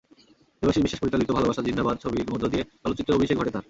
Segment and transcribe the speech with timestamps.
[0.61, 3.59] দেবাশীষ বিশ্বাস পরিচালিত ভালোবাসা জিন্দাবাদ ছবির মধ্য দিয়ে চলচ্চিত্রে অভিষেক ঘটে তাঁর।